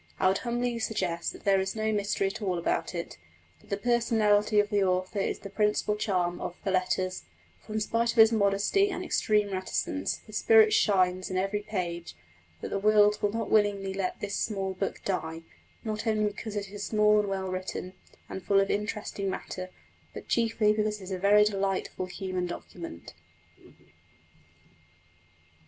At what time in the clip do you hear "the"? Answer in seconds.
3.69-3.77, 4.71-4.81, 5.37-5.49, 6.63-6.71, 12.69-12.79